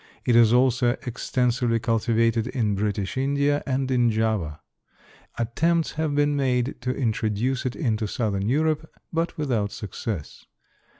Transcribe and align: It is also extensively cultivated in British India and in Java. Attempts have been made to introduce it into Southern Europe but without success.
It 0.25 0.35
is 0.35 0.51
also 0.51 0.97
extensively 1.05 1.77
cultivated 1.79 2.47
in 2.47 2.73
British 2.73 3.17
India 3.17 3.61
and 3.67 3.91
in 3.91 4.09
Java. 4.09 4.59
Attempts 5.37 5.91
have 5.91 6.15
been 6.15 6.35
made 6.35 6.81
to 6.81 6.89
introduce 6.91 7.67
it 7.67 7.75
into 7.75 8.07
Southern 8.07 8.49
Europe 8.49 8.89
but 9.13 9.37
without 9.37 9.71
success. 9.71 10.47